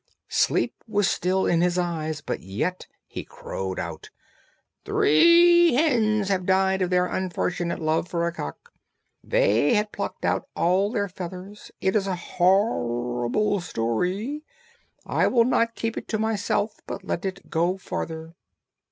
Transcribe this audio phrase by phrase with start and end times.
[0.29, 4.09] Sleep was still in his eyes, but yet he crowed out:
[4.83, 8.73] "Three hens have died of their unfortunate love for a cock.
[9.23, 11.69] They had plucked out all their feathers.
[11.81, 14.43] It is a horrible story:
[15.05, 18.33] I will not keep it to myself, but let it go farther."